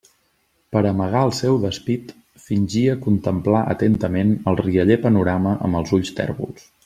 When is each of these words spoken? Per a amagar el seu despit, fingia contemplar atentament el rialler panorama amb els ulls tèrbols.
Per 0.75 0.79
a 0.83 0.87
amagar 0.91 1.19
el 1.25 1.33
seu 1.39 1.59
despit, 1.65 2.09
fingia 2.45 2.97
contemplar 3.05 3.61
atentament 3.75 4.35
el 4.53 4.59
rialler 4.63 4.99
panorama 5.07 5.57
amb 5.69 5.83
els 5.83 5.97
ulls 6.01 6.15
tèrbols. 6.21 6.69